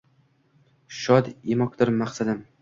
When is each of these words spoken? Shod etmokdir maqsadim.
Shod 1.01 1.29
etmokdir 1.33 1.93
maqsadim. 2.01 2.43